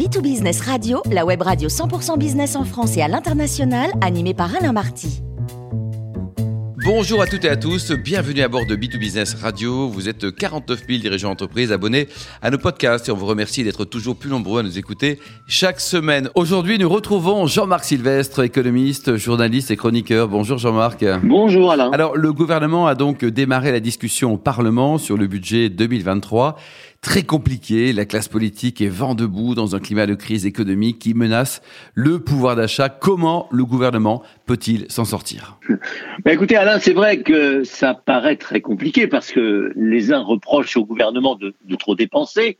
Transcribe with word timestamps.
B2Business 0.00 0.62
Radio, 0.62 1.02
la 1.12 1.26
web 1.26 1.42
radio 1.42 1.68
100% 1.68 2.16
business 2.16 2.56
en 2.56 2.64
France 2.64 2.96
et 2.96 3.02
à 3.02 3.08
l'international, 3.08 3.90
animée 4.00 4.32
par 4.32 4.56
Alain 4.56 4.72
Marty. 4.72 5.20
Bonjour 6.82 7.20
à 7.20 7.26
toutes 7.26 7.44
et 7.44 7.50
à 7.50 7.56
tous, 7.58 7.92
bienvenue 7.92 8.40
à 8.40 8.48
bord 8.48 8.64
de 8.64 8.74
B2Business 8.74 9.38
Radio. 9.38 9.88
Vous 9.88 10.08
êtes 10.08 10.34
49 10.34 10.84
000 10.88 11.00
dirigeants 11.00 11.28
d'entreprise 11.28 11.70
abonnés 11.70 12.08
à 12.40 12.50
nos 12.50 12.56
podcasts 12.56 13.10
et 13.10 13.12
on 13.12 13.16
vous 13.16 13.26
remercie 13.26 13.62
d'être 13.62 13.84
toujours 13.84 14.16
plus 14.16 14.30
nombreux 14.30 14.60
à 14.60 14.62
nous 14.62 14.78
écouter 14.78 15.18
chaque 15.46 15.80
semaine. 15.80 16.30
Aujourd'hui, 16.34 16.78
nous 16.78 16.88
retrouvons 16.88 17.46
Jean-Marc 17.46 17.84
Sylvestre, 17.84 18.42
économiste, 18.42 19.18
journaliste 19.18 19.70
et 19.70 19.76
chroniqueur. 19.76 20.28
Bonjour 20.28 20.56
Jean-Marc. 20.56 21.04
Bonjour 21.22 21.72
Alain. 21.72 21.90
Alors, 21.92 22.16
le 22.16 22.32
gouvernement 22.32 22.86
a 22.86 22.94
donc 22.94 23.26
démarré 23.26 23.70
la 23.70 23.80
discussion 23.80 24.32
au 24.32 24.38
Parlement 24.38 24.96
sur 24.96 25.18
le 25.18 25.26
budget 25.26 25.68
2023 25.68 26.56
très 27.00 27.22
compliqué. 27.22 27.92
La 27.92 28.04
classe 28.04 28.28
politique 28.28 28.80
est 28.80 28.88
vent 28.88 29.14
debout 29.14 29.54
dans 29.54 29.74
un 29.74 29.80
climat 29.80 30.06
de 30.06 30.14
crise 30.14 30.46
économique 30.46 30.98
qui 30.98 31.14
menace 31.14 31.62
le 31.94 32.18
pouvoir 32.18 32.56
d'achat. 32.56 32.88
Comment 32.88 33.48
le 33.50 33.64
gouvernement 33.64 34.22
peut-il 34.46 34.90
s'en 34.90 35.04
sortir? 35.04 35.58
Ben 36.24 36.32
Écoutez, 36.32 36.56
Alain, 36.56 36.78
c'est 36.78 36.92
vrai 36.92 37.22
que 37.22 37.64
ça 37.64 37.94
paraît 37.94 38.36
très 38.36 38.60
compliqué 38.60 39.06
parce 39.06 39.32
que 39.32 39.72
les 39.76 40.12
uns 40.12 40.20
reprochent 40.20 40.76
au 40.76 40.84
gouvernement 40.84 41.36
de, 41.36 41.54
de 41.64 41.76
trop 41.76 41.94
dépenser, 41.94 42.58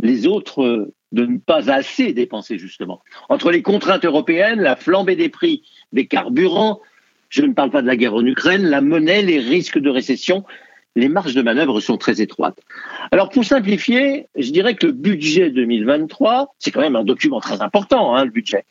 les 0.00 0.26
autres 0.26 0.90
de 1.12 1.26
ne 1.26 1.38
pas 1.38 1.70
assez 1.70 2.12
dépenser, 2.12 2.58
justement. 2.58 3.02
Entre 3.28 3.50
les 3.50 3.62
contraintes 3.62 4.04
européennes, 4.04 4.60
la 4.60 4.76
flambée 4.76 5.16
des 5.16 5.28
prix 5.28 5.62
des 5.92 6.06
carburants, 6.06 6.80
je 7.28 7.42
ne 7.42 7.52
parle 7.52 7.70
pas 7.70 7.82
de 7.82 7.86
la 7.86 7.96
guerre 7.96 8.14
en 8.14 8.24
Ukraine, 8.24 8.62
la 8.62 8.80
monnaie, 8.80 9.22
les 9.22 9.38
risques 9.38 9.78
de 9.78 9.90
récession, 9.90 10.44
les 10.96 11.08
marges 11.08 11.34
de 11.34 11.42
manœuvre 11.42 11.80
sont 11.80 11.96
très 11.96 12.20
étroites. 12.20 12.58
Alors 13.12 13.28
pour 13.28 13.44
simplifier, 13.44 14.26
je 14.36 14.50
dirais 14.50 14.74
que 14.74 14.86
le 14.86 14.92
budget 14.92 15.50
2023, 15.50 16.54
c'est 16.58 16.70
quand 16.70 16.80
même 16.80 16.96
un 16.96 17.04
document 17.04 17.40
très 17.40 17.62
important, 17.62 18.14
hein, 18.14 18.24
le 18.24 18.30
budget. 18.30 18.64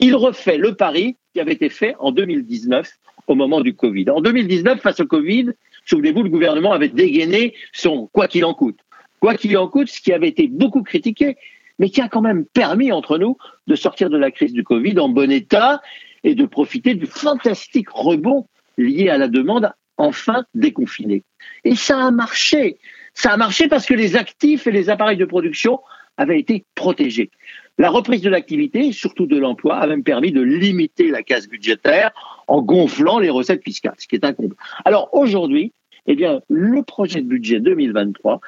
Il 0.00 0.14
refait 0.14 0.58
le 0.58 0.74
pari 0.74 1.16
qui 1.34 1.40
avait 1.40 1.52
été 1.52 1.68
fait 1.68 1.94
en 1.98 2.12
2019 2.12 2.90
au 3.26 3.34
moment 3.34 3.60
du 3.60 3.74
Covid. 3.74 4.10
En 4.10 4.20
2019, 4.20 4.80
face 4.80 5.00
au 5.00 5.06
Covid, 5.06 5.50
souvenez-vous, 5.84 6.22
le 6.22 6.30
gouvernement 6.30 6.72
avait 6.72 6.88
dégainé 6.88 7.54
son 7.72 8.06
quoi 8.06 8.28
qu'il 8.28 8.44
en 8.44 8.54
coûte. 8.54 8.78
Quoi 9.20 9.34
qu'il 9.34 9.56
en 9.58 9.68
coûte, 9.68 9.88
ce 9.88 10.00
qui 10.00 10.12
avait 10.12 10.28
été 10.28 10.46
beaucoup 10.46 10.82
critiqué, 10.82 11.36
mais 11.78 11.90
qui 11.90 12.00
a 12.00 12.08
quand 12.08 12.22
même 12.22 12.44
permis 12.44 12.92
entre 12.92 13.18
nous 13.18 13.36
de 13.66 13.74
sortir 13.74 14.10
de 14.10 14.16
la 14.16 14.30
crise 14.30 14.52
du 14.52 14.64
Covid 14.64 14.98
en 14.98 15.08
bon 15.08 15.30
état 15.30 15.82
et 16.24 16.34
de 16.34 16.46
profiter 16.46 16.94
du 16.94 17.06
fantastique 17.06 17.90
rebond 17.90 18.46
lié 18.78 19.08
à 19.08 19.18
la 19.18 19.28
demande 19.28 19.72
enfin 19.96 20.44
déconfiné. 20.54 21.22
Et 21.64 21.76
ça 21.76 21.98
a 22.06 22.10
marché. 22.10 22.78
Ça 23.14 23.32
a 23.32 23.36
marché 23.36 23.68
parce 23.68 23.86
que 23.86 23.94
les 23.94 24.16
actifs 24.16 24.66
et 24.66 24.72
les 24.72 24.90
appareils 24.90 25.16
de 25.16 25.24
production 25.24 25.80
avaient 26.16 26.38
été 26.38 26.64
protégés. 26.74 27.30
La 27.78 27.90
reprise 27.90 28.22
de 28.22 28.30
l'activité, 28.30 28.92
surtout 28.92 29.26
de 29.26 29.38
l'emploi, 29.38 29.76
a 29.76 29.86
même 29.86 30.02
permis 30.02 30.32
de 30.32 30.40
limiter 30.40 31.10
la 31.10 31.22
casse 31.22 31.46
budgétaire 31.46 32.10
en 32.46 32.62
gonflant 32.62 33.18
les 33.18 33.28
recettes 33.28 33.62
fiscales, 33.62 33.94
ce 33.98 34.06
qui 34.06 34.16
est 34.16 34.24
incombe. 34.24 34.54
Alors 34.84 35.10
aujourd'hui, 35.12 35.72
eh 36.06 36.14
bien, 36.14 36.40
le 36.48 36.82
projet 36.82 37.20
de 37.20 37.26
budget 37.26 37.60
2023 37.60 38.40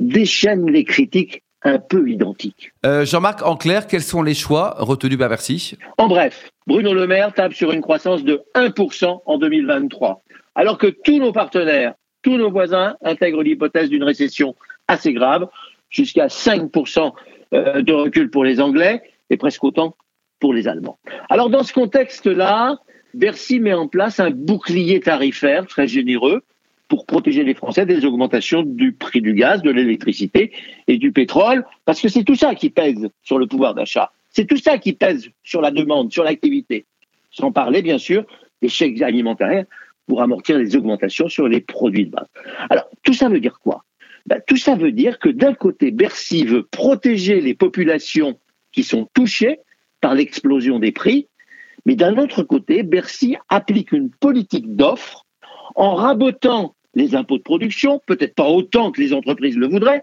déchaîne 0.00 0.70
les 0.70 0.84
critiques 0.84 1.42
un 1.62 1.78
peu 1.78 2.08
identiques. 2.08 2.72
Euh, 2.86 3.04
Jean-Marc, 3.04 3.42
en 3.44 3.56
clair, 3.56 3.86
quels 3.86 4.02
sont 4.02 4.22
les 4.22 4.34
choix 4.34 4.76
retenus 4.78 5.18
par 5.18 5.28
Bercy? 5.28 5.76
En 5.96 6.06
bref, 6.06 6.50
Bruno 6.66 6.94
Le 6.94 7.06
Maire 7.06 7.32
tape 7.32 7.54
sur 7.54 7.72
une 7.72 7.80
croissance 7.80 8.22
de 8.22 8.42
1% 8.54 9.22
en 9.24 9.38
2023 9.38 10.22
alors 10.58 10.76
que 10.76 10.88
tous 10.88 11.20
nos 11.20 11.30
partenaires, 11.30 11.94
tous 12.22 12.36
nos 12.36 12.50
voisins 12.50 12.96
intègrent 13.00 13.44
l'hypothèse 13.44 13.88
d'une 13.88 14.02
récession 14.02 14.56
assez 14.88 15.12
grave, 15.12 15.48
jusqu'à 15.88 16.26
5% 16.26 17.12
euh, 17.54 17.80
de 17.80 17.92
recul 17.92 18.28
pour 18.28 18.42
les 18.42 18.60
Anglais 18.60 19.00
et 19.30 19.36
presque 19.36 19.62
autant 19.62 19.94
pour 20.40 20.52
les 20.52 20.66
Allemands. 20.66 20.98
Alors 21.30 21.48
dans 21.48 21.62
ce 21.62 21.72
contexte-là, 21.72 22.76
Bercy 23.14 23.60
met 23.60 23.72
en 23.72 23.86
place 23.86 24.18
un 24.18 24.30
bouclier 24.30 24.98
tarifaire 24.98 25.64
très 25.68 25.86
généreux 25.86 26.42
pour 26.88 27.06
protéger 27.06 27.44
les 27.44 27.54
Français 27.54 27.86
des 27.86 28.04
augmentations 28.04 28.64
du 28.64 28.92
prix 28.92 29.20
du 29.20 29.34
gaz, 29.34 29.62
de 29.62 29.70
l'électricité 29.70 30.50
et 30.88 30.98
du 30.98 31.12
pétrole, 31.12 31.64
parce 31.84 32.00
que 32.00 32.08
c'est 32.08 32.24
tout 32.24 32.34
ça 32.34 32.56
qui 32.56 32.70
pèse 32.70 33.08
sur 33.22 33.38
le 33.38 33.46
pouvoir 33.46 33.74
d'achat. 33.74 34.10
C'est 34.30 34.46
tout 34.46 34.56
ça 34.56 34.78
qui 34.78 34.92
pèse 34.92 35.30
sur 35.44 35.60
la 35.60 35.70
demande, 35.70 36.10
sur 36.10 36.24
l'activité. 36.24 36.84
Sans 37.30 37.52
parler, 37.52 37.80
bien 37.80 37.98
sûr, 37.98 38.24
des 38.60 38.68
chèques 38.68 39.02
alimentaires 39.02 39.64
pour 40.08 40.22
amortir 40.22 40.58
les 40.58 40.74
augmentations 40.74 41.28
sur 41.28 41.46
les 41.46 41.60
produits 41.60 42.06
de 42.06 42.10
base. 42.10 42.26
Alors, 42.70 42.88
tout 43.04 43.12
ça 43.12 43.28
veut 43.28 43.40
dire 43.40 43.60
quoi? 43.60 43.84
Ben, 44.26 44.40
Tout 44.46 44.56
ça 44.56 44.74
veut 44.74 44.90
dire 44.90 45.18
que 45.18 45.28
d'un 45.28 45.54
côté, 45.54 45.90
Bercy 45.90 46.44
veut 46.44 46.64
protéger 46.64 47.40
les 47.40 47.54
populations 47.54 48.38
qui 48.72 48.82
sont 48.82 49.08
touchées 49.14 49.60
par 50.00 50.14
l'explosion 50.14 50.78
des 50.78 50.92
prix, 50.92 51.28
mais 51.86 51.94
d'un 51.94 52.16
autre 52.18 52.42
côté, 52.42 52.82
Bercy 52.82 53.36
applique 53.48 53.92
une 53.92 54.10
politique 54.10 54.74
d'offre 54.74 55.26
en 55.76 55.94
rabotant 55.94 56.74
les 56.94 57.14
impôts 57.14 57.38
de 57.38 57.42
production, 57.42 58.00
peut-être 58.06 58.34
pas 58.34 58.48
autant 58.48 58.90
que 58.90 59.00
les 59.00 59.12
entreprises 59.12 59.56
le 59.56 59.68
voudraient, 59.68 60.02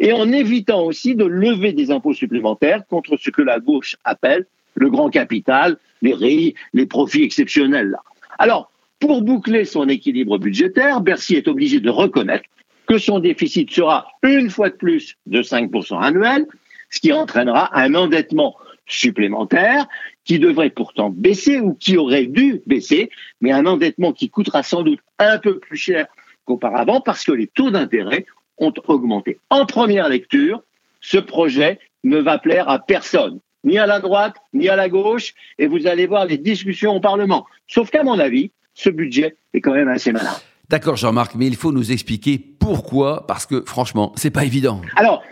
et 0.00 0.12
en 0.12 0.32
évitant 0.32 0.84
aussi 0.84 1.14
de 1.14 1.24
lever 1.24 1.72
des 1.72 1.90
impôts 1.90 2.14
supplémentaires 2.14 2.86
contre 2.86 3.16
ce 3.16 3.30
que 3.30 3.42
la 3.42 3.60
gauche 3.60 3.96
appelle 4.04 4.46
le 4.74 4.88
grand 4.88 5.10
capital, 5.10 5.76
les 6.00 6.14
RI, 6.14 6.54
les 6.72 6.86
profits 6.86 7.22
exceptionnels. 7.22 7.96
Alors, 8.38 8.71
pour 9.02 9.20
boucler 9.20 9.64
son 9.64 9.88
équilibre 9.88 10.38
budgétaire, 10.38 11.00
Bercy 11.00 11.34
est 11.34 11.48
obligé 11.48 11.80
de 11.80 11.90
reconnaître 11.90 12.44
que 12.86 12.98
son 12.98 13.18
déficit 13.18 13.68
sera 13.68 14.06
une 14.22 14.48
fois 14.48 14.70
de 14.70 14.76
plus 14.76 15.16
de 15.26 15.42
5% 15.42 16.00
annuel, 16.00 16.46
ce 16.88 17.00
qui 17.00 17.12
entraînera 17.12 17.76
un 17.76 17.96
endettement 17.96 18.54
supplémentaire 18.86 19.88
qui 20.24 20.38
devrait 20.38 20.70
pourtant 20.70 21.10
baisser 21.10 21.58
ou 21.58 21.74
qui 21.74 21.96
aurait 21.96 22.26
dû 22.26 22.62
baisser, 22.66 23.10
mais 23.40 23.50
un 23.50 23.66
endettement 23.66 24.12
qui 24.12 24.30
coûtera 24.30 24.62
sans 24.62 24.84
doute 24.84 25.00
un 25.18 25.38
peu 25.38 25.58
plus 25.58 25.76
cher 25.76 26.06
qu'auparavant 26.44 27.00
parce 27.00 27.24
que 27.24 27.32
les 27.32 27.48
taux 27.48 27.72
d'intérêt 27.72 28.24
ont 28.58 28.72
augmenté. 28.86 29.40
En 29.50 29.66
première 29.66 30.08
lecture, 30.08 30.62
ce 31.00 31.18
projet 31.18 31.80
ne 32.04 32.18
va 32.18 32.38
plaire 32.38 32.68
à 32.68 32.78
personne, 32.78 33.40
ni 33.64 33.78
à 33.78 33.86
la 33.86 33.98
droite, 33.98 34.36
ni 34.52 34.68
à 34.68 34.76
la 34.76 34.88
gauche, 34.88 35.34
et 35.58 35.66
vous 35.66 35.88
allez 35.88 36.06
voir 36.06 36.26
les 36.26 36.38
discussions 36.38 36.94
au 36.94 37.00
Parlement. 37.00 37.46
Sauf 37.66 37.90
qu'à 37.90 38.04
mon 38.04 38.20
avis, 38.20 38.52
ce 38.74 38.90
budget 38.90 39.36
est 39.54 39.60
quand 39.60 39.74
même 39.74 39.88
assez 39.88 40.12
malin. 40.12 40.34
D'accord, 40.68 40.96
Jean-Marc, 40.96 41.34
mais 41.34 41.46
il 41.46 41.56
faut 41.56 41.72
nous 41.72 41.92
expliquer 41.92 42.38
pourquoi, 42.38 43.26
parce 43.26 43.46
que 43.46 43.62
franchement, 43.66 44.12
c'est 44.16 44.30
pas 44.30 44.44
évident. 44.44 44.80
Alors, 44.96 45.22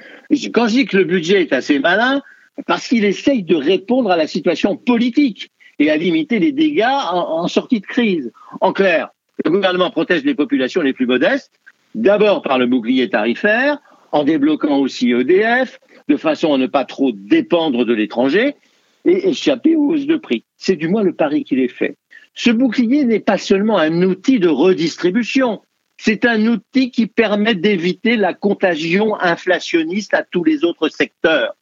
quand 0.52 0.68
je 0.68 0.72
dis 0.72 0.86
que 0.86 0.98
le 0.98 1.04
budget 1.04 1.42
est 1.42 1.52
assez 1.52 1.78
malin, 1.78 2.20
parce 2.66 2.86
qu'il 2.86 3.04
essaye 3.04 3.42
de 3.42 3.56
répondre 3.56 4.10
à 4.10 4.16
la 4.16 4.26
situation 4.26 4.76
politique 4.76 5.50
et 5.78 5.90
à 5.90 5.96
limiter 5.96 6.38
les 6.38 6.52
dégâts 6.52 6.84
en, 6.84 7.42
en 7.42 7.48
sortie 7.48 7.80
de 7.80 7.86
crise. 7.86 8.30
En 8.60 8.72
clair, 8.72 9.08
le 9.44 9.50
gouvernement 9.50 9.90
protège 9.90 10.24
les 10.24 10.34
populations 10.34 10.82
les 10.82 10.92
plus 10.92 11.06
modestes, 11.06 11.52
d'abord 11.94 12.42
par 12.42 12.58
le 12.58 12.66
bouclier 12.66 13.08
tarifaire, 13.08 13.78
en 14.12 14.24
débloquant 14.24 14.78
aussi 14.78 15.12
EDF, 15.12 15.80
de 16.08 16.16
façon 16.16 16.52
à 16.52 16.58
ne 16.58 16.66
pas 16.66 16.84
trop 16.84 17.12
dépendre 17.12 17.84
de 17.84 17.94
l'étranger 17.94 18.56
et 19.04 19.28
échapper 19.28 19.76
aux 19.76 19.92
hausses 19.92 20.06
de 20.06 20.16
prix. 20.16 20.44
C'est 20.56 20.76
du 20.76 20.88
moins 20.88 21.02
le 21.02 21.14
pari 21.14 21.44
qu'il 21.44 21.60
est 21.60 21.68
fait. 21.68 21.96
Ce 22.34 22.50
bouclier 22.50 23.04
n'est 23.04 23.20
pas 23.20 23.38
seulement 23.38 23.78
un 23.78 24.02
outil 24.02 24.38
de 24.38 24.48
redistribution, 24.48 25.62
c'est 25.98 26.24
un 26.24 26.46
outil 26.46 26.90
qui 26.90 27.06
permet 27.06 27.54
d'éviter 27.54 28.16
la 28.16 28.32
contagion 28.32 29.20
inflationniste 29.20 30.14
à 30.14 30.22
tous 30.22 30.44
les 30.44 30.64
autres 30.64 30.88
secteurs. 30.88 31.54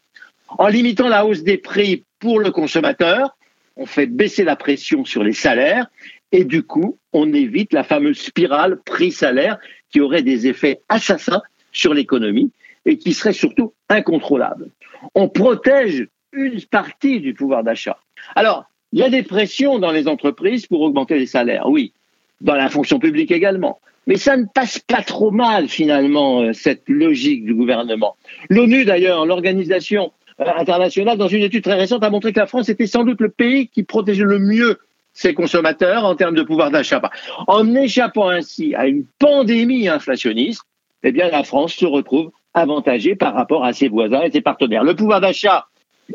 En 0.49 0.69
limitant 0.69 1.09
la 1.09 1.27
hausse 1.27 1.43
des 1.43 1.59
prix 1.59 2.05
pour 2.21 2.39
le 2.39 2.51
consommateur, 2.51 3.37
on 3.77 3.87
fait 3.87 4.07
baisser 4.07 4.45
la 4.45 4.57
pression 4.57 5.05
sur 5.05 5.25
les 5.25 5.33
salaires 5.33 5.89
et 6.31 6.45
du 6.45 6.63
coup, 6.63 6.99
on 7.13 7.33
évite 7.33 7.73
la 7.73 7.83
fameuse 7.83 8.19
spirale 8.19 8.81
prix-salaire 8.85 9.59
qui 9.91 10.01
aurait 10.01 10.23
des 10.23 10.47
effets 10.47 10.83
assassins 10.89 11.43
sur 11.73 11.95
l'économie 11.95 12.53
et 12.85 12.97
qui 12.99 13.15
serait 13.15 13.33
surtout 13.33 13.75
incontrôlable. 13.89 14.71
On 15.15 15.29
protège 15.29 16.09
une 16.33 16.61
partie 16.63 17.21
du 17.21 17.35
pouvoir 17.35 17.65
d'achat. 17.65 17.99
Alors, 18.35 18.67
il 18.93 19.01
y 19.01 19.03
a 19.03 19.11
des 19.11 19.23
pressions 19.23 19.79
dans 19.79 19.93
les 19.93 20.09
entreprises 20.09 20.67
pour 20.67 20.81
augmenter 20.81 21.19
les 21.19 21.27
salaires, 21.27 21.69
oui, 21.69 21.93
dans 22.41 22.55
la 22.55 22.69
fonction 22.69 22.99
publique 22.99 23.31
également. 23.31 23.81
Mais 24.07 24.17
ça 24.17 24.37
ne 24.37 24.47
passe 24.47 24.79
pas 24.79 25.03
trop 25.03 25.31
mal, 25.31 25.69
finalement, 25.69 26.41
euh, 26.41 26.53
cette 26.55 26.89
logique 26.89 27.45
du 27.45 27.55
gouvernement. 27.55 28.17
L'ONU, 28.49 28.87
d'ailleurs, 28.87 29.27
l'organisation 29.27 30.13
euh, 30.41 30.47
internationale, 30.57 31.19
dans 31.19 31.29
une 31.29 31.43
étude 31.43 31.63
très 31.63 31.75
récente, 31.75 32.03
a 32.03 32.09
montré 32.09 32.33
que 32.33 32.41
la 32.41 32.47
France 32.47 32.71
était 32.71 32.87
sans 32.87 33.05
doute 33.05 33.21
le 33.21 33.29
pays 33.29 33.69
qui 33.69 33.83
protégeait 33.83 34.25
le 34.25 34.39
mieux 34.39 34.79
ses 35.13 35.35
consommateurs 35.35 36.05
en 36.05 36.15
termes 36.15 36.37
de 36.37 36.43
pouvoir 36.43 36.71
d'achat. 36.71 37.03
En 37.49 37.75
échappant 37.75 38.29
ainsi 38.29 38.75
à 38.75 38.87
une 38.87 39.05
pandémie 39.19 39.89
inflationniste, 39.89 40.63
eh 41.03 41.13
bien, 41.13 41.29
la 41.29 41.43
France 41.43 41.75
se 41.75 41.87
retrouve 41.87 42.31
avantagée 42.55 43.15
par 43.15 43.35
rapport 43.35 43.65
à 43.65 43.73
ses 43.73 43.89
voisins 43.89 44.23
et 44.23 44.31
ses 44.31 44.41
partenaires. 44.41 44.85
Le 44.85 44.95
pouvoir 44.95 45.21
d'achat 45.21 45.67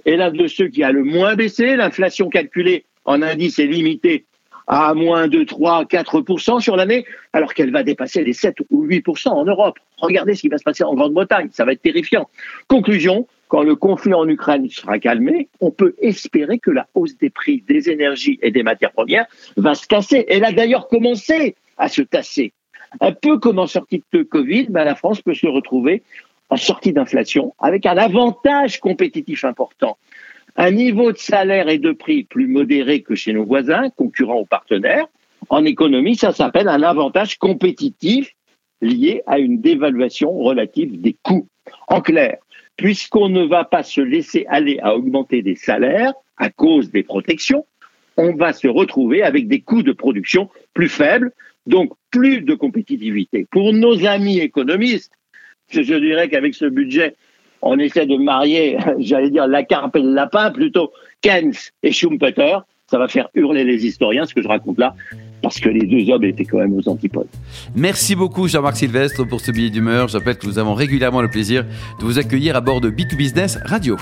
est 0.06 0.16
l'un 0.16 0.32
de 0.32 0.48
ceux 0.48 0.68
qui 0.68 0.84
a 0.84 0.92
le 0.92 1.04
moins 1.04 1.36
baissé. 1.36 1.76
L'inflation 1.76 2.30
calculée 2.30 2.86
en 3.06 3.22
indice 3.22 3.60
est 3.60 3.68
limitée 3.68 4.26
à 4.68 4.94
moins 4.94 5.28
de 5.28 5.44
3, 5.44 5.86
4% 5.86 6.62
sur 6.62 6.76
l'année, 6.76 7.06
alors 7.34 7.54
qu'elle 7.54 7.72
va 7.72 7.84
dépasser 7.84 8.24
les 8.24 8.34
7 8.34 8.56
ou 8.70 8.86
8% 8.88 9.30
en 9.30 9.46
Europe. 9.46 9.78
Regardez 9.98 10.36
ce 10.36 10.42
qui 10.42 10.48
va 10.48 10.58
se 10.58 10.64
passer 10.64 10.84
en 10.84 10.94
Grande-Bretagne, 10.94 11.50
ça 11.52 11.66
va 11.66 11.74
être 11.74 11.82
terrifiant. 11.82 12.30
Conclusion, 12.68 13.28
quand 13.48 13.64
le 13.64 13.76
conflit 13.76 14.14
en 14.14 14.28
Ukraine 14.28 14.70
sera 14.70 15.00
calmé, 15.00 15.50
on 15.60 15.72
peut 15.72 15.96
espérer 16.02 16.60
que 16.60 16.72
la 16.72 16.88
hausse 16.94 17.18
des 17.18 17.30
prix 17.30 17.64
des 17.68 17.90
énergies 17.90 18.40
et 18.42 18.52
des 18.52 18.64
matières 18.64 18.92
premières 18.92 19.26
va 19.58 19.76
se 19.76 19.86
casser. 19.86 20.26
Elle 20.30 20.46
a 20.46 20.52
d'ailleurs 20.52 20.88
commencé 20.88 21.56
à 21.78 21.90
se 21.90 22.02
tasser. 22.02 22.54
Un 23.02 23.12
peu 23.12 23.40
comme 23.40 23.60
en 23.60 23.68
sortie 23.68 24.04
de 24.14 24.24
Covid, 24.24 24.68
ben 24.70 24.84
la 24.84 24.96
France 24.96 25.22
peut 25.22 25.34
se 25.34 25.48
retrouver 25.48 26.04
en 26.54 26.58
sortie 26.58 26.94
d'inflation 26.94 27.56
avec 27.58 27.88
un 27.88 27.98
avantage 27.98 28.80
compétitif 28.80 29.44
important. 29.44 29.98
Un 30.56 30.70
niveau 30.70 31.12
de 31.12 31.18
salaire 31.18 31.68
et 31.68 31.80
de 31.80 31.92
prix 31.92 32.26
plus 32.26 32.48
modéré 32.48 33.02
que 33.02 33.16
chez 33.16 33.34
nos 33.34 33.44
voisins, 33.44 33.90
concurrents 33.90 34.42
ou 34.42 34.46
partenaires. 34.46 35.08
En 35.50 35.66
économie, 35.66 36.16
ça 36.16 36.32
s'appelle 36.32 36.68
un 36.68 36.84
avantage 36.84 37.40
compétitif 37.40 38.36
lié 38.82 39.24
à 39.26 39.40
une 39.40 39.62
dévaluation 39.62 40.32
relative 40.32 41.02
des 41.02 41.18
coûts. 41.24 41.48
En 41.88 42.02
clair, 42.02 42.38
puisqu'on 42.78 43.30
ne 43.30 43.44
va 43.46 43.64
pas 43.64 43.82
se 43.82 44.02
laisser 44.02 44.46
aller 44.48 44.78
à 44.84 44.96
augmenter 44.96 45.42
des 45.42 45.56
salaires 45.56 46.14
à 46.38 46.52
cause 46.52 46.92
des 46.92 47.04
protections, 47.04 47.66
on 48.16 48.36
va 48.36 48.54
se 48.54 48.68
retrouver 48.68 49.24
avec 49.24 49.48
des 49.48 49.62
coûts 49.62 49.82
de 49.82 49.92
production 49.92 50.50
plus 50.76 50.90
faibles, 50.90 51.32
donc 51.66 51.94
plus 52.12 52.42
de 52.42 52.54
compétitivité. 52.54 53.48
Pour 53.50 53.74
nos 53.74 54.06
amis 54.06 54.38
économistes, 54.40 55.12
je 55.69 55.81
dirais 55.81 56.30
qu'avec 56.30 56.54
ce 56.56 56.65
budget, 56.65 57.15
on 57.62 57.80
essaie 57.80 58.06
de 58.06 58.18
marier, 58.18 58.77
j'allais 59.00 59.30
dire, 59.30 59.48
la 59.48 59.63
carpe 59.63 59.95
et 59.95 60.01
le 60.01 60.13
lapin, 60.13 60.51
plutôt 60.51 60.92
Keynes 61.21 61.54
et 61.81 61.92
Schumpeter. 61.92 62.57
Ça 62.88 63.00
va 63.00 63.07
faire 63.07 63.30
hurler 63.33 63.63
les 63.63 63.86
historiens, 63.86 64.25
ce 64.25 64.36
que 64.36 64.42
je 64.42 64.48
raconte 64.48 64.77
là, 64.77 64.94
parce 65.42 65.60
que 65.60 65.69
les 65.69 65.88
deux 65.88 66.13
hommes 66.13 66.25
étaient 66.25 66.45
quand 66.45 66.60
même 66.60 66.74
aux 66.74 66.88
antipodes. 66.88 67.30
Merci 67.75 68.13
beaucoup 68.15 68.48
Jean-Marc 68.48 68.75
Sylvestre 68.75 69.27
pour 69.27 69.39
ce 69.39 69.51
billet 69.51 69.71
d'humeur. 69.71 70.10
Je 70.10 70.18
rappelle 70.18 70.38
que 70.38 70.45
nous 70.45 70.60
avons 70.60 70.75
régulièrement 70.75 71.21
le 71.21 71.30
plaisir 71.30 71.63
de 71.63 72.06
vous 72.06 72.19
accueillir 72.19 72.56
à 72.56 72.62
bord 72.62 72.81
de 72.81 72.92
B2Business 72.92 73.57
Radio. 73.66 73.95